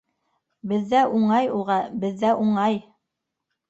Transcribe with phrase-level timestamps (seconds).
[0.71, 2.85] —Беҙҙҙә уңай уға, беҙҙә уңай!